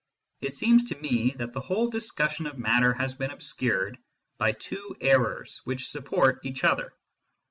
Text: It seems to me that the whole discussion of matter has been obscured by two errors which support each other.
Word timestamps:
It 0.41 0.55
seems 0.55 0.85
to 0.85 0.97
me 0.97 1.35
that 1.37 1.53
the 1.53 1.59
whole 1.61 1.87
discussion 1.91 2.47
of 2.47 2.57
matter 2.57 2.91
has 2.93 3.13
been 3.13 3.29
obscured 3.29 3.99
by 4.39 4.53
two 4.53 4.95
errors 4.99 5.61
which 5.63 5.89
support 5.89 6.43
each 6.43 6.63
other. 6.63 6.91